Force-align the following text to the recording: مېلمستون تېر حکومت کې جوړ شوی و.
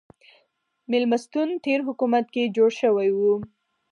مېلمستون 0.91 1.47
تېر 1.65 1.79
حکومت 1.87 2.25
کې 2.33 2.51
جوړ 2.55 2.69
شوی 2.81 3.09
و. 3.15 3.19